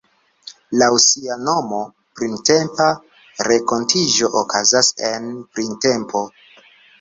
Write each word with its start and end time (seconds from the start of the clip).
Laŭ 0.81 0.85
sia 1.01 1.35
nomo, 1.49 1.81
Printempa 2.19 2.87
Renkontiĝo 3.49 4.31
okazas 4.43 4.91
en... 5.11 5.29
printempo. 5.55 6.25